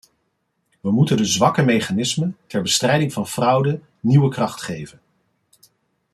We 0.81 0.91
moeten 0.91 1.17
de 1.17 1.25
zwakke 1.25 1.61
mechanismen 1.63 2.37
ter 2.47 2.61
bestrijding 2.61 3.13
van 3.13 3.27
fraude 3.27 3.79
nieuwe 3.99 4.29
kracht 4.29 4.61
geven. 4.61 4.99